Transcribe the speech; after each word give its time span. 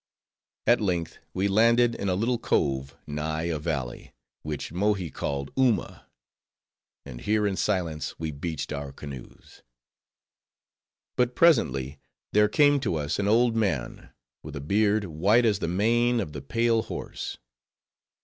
At 0.65 0.81
length 0.81 1.19
we 1.31 1.47
landed 1.47 1.93
in 1.93 2.09
a 2.09 2.15
little 2.15 2.39
cove 2.39 2.95
nigh 3.05 3.43
a 3.43 3.59
valley, 3.59 4.15
which 4.41 4.71
Mohi 4.71 5.11
called 5.11 5.51
Uma; 5.55 6.07
and 7.05 7.21
here 7.21 7.45
in 7.45 7.55
silence 7.55 8.17
we 8.17 8.31
beached 8.31 8.73
our 8.73 8.91
canoes. 8.91 9.61
But 11.17 11.35
presently, 11.35 11.99
there 12.33 12.49
came 12.49 12.79
to 12.79 12.95
us 12.95 13.19
an 13.19 13.27
old 13.27 13.55
man, 13.55 14.09
with 14.41 14.55
a 14.55 14.59
beard 14.59 15.05
white 15.05 15.45
as 15.45 15.59
the 15.59 15.67
mane 15.67 16.19
of 16.19 16.33
the 16.33 16.41
pale 16.41 16.81
horse. 16.81 17.37